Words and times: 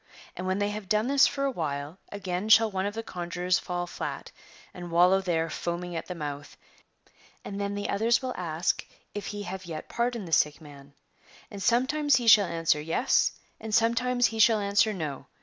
And 0.35 0.47
when 0.47 0.57
they 0.57 0.69
have 0.71 0.89
done 0.89 1.05
this 1.05 1.27
for 1.27 1.43
a 1.45 1.51
while, 1.51 1.99
again 2.11 2.49
shall 2.49 2.71
one 2.71 2.87
of 2.87 2.95
the 2.95 3.03
conjurors 3.03 3.59
fall 3.59 3.85
flat 3.85 4.31
and 4.73 4.89
wallow 4.89 5.21
there 5.21 5.47
foaming 5.47 5.95
at 5.95 6.07
the 6.07 6.15
mouth, 6.15 6.57
and 7.45 7.61
then 7.61 7.75
the 7.75 7.87
others 7.87 8.19
will 8.19 8.33
ask 8.35 8.83
if 9.13 9.27
he 9.27 9.43
have 9.43 9.65
yet 9.67 9.89
pardoned 9.89 10.27
the 10.27 10.31
sick 10.33 10.59
man 10.59 10.93
r 10.95 11.29
And 11.51 11.61
sometimes 11.61 12.15
he 12.15 12.25
shall 12.25 12.47
answer 12.47 12.81
yes! 12.81 13.33
and 13.59 13.75
sometimes 13.75 14.25
he 14.25 14.39
shall 14.39 14.59
answer 14.59 14.91
no! 14.91 15.27